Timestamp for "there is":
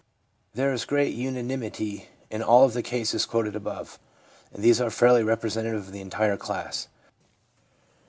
0.55-0.83